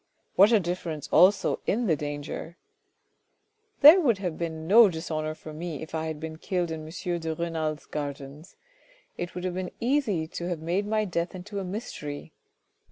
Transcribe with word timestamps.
What 0.35 0.51
a 0.51 0.59
difference 0.59 1.07
also 1.11 1.59
in 1.67 1.85
the 1.85 1.95
danger!" 1.95 2.57
"There 3.81 4.01
would 4.01 4.17
have 4.17 4.35
been 4.35 4.65
no 4.67 4.89
dishonour 4.89 5.35
for 5.35 5.53
me 5.53 5.83
if 5.83 5.93
I 5.93 6.07
had 6.07 6.19
been 6.19 6.39
killed 6.39 6.71
in 6.71 6.87
M. 6.91 7.19
de 7.19 7.35
Renal's 7.35 7.85
gardens. 7.85 8.55
It 9.15 9.35
would 9.35 9.43
have 9.43 9.53
been 9.53 9.69
easy 9.79 10.25
to 10.25 10.47
have 10.49 10.59
made 10.59 10.87
my 10.87 11.05
death 11.05 11.35
into 11.35 11.59
a 11.59 11.63
mystery. 11.63 12.33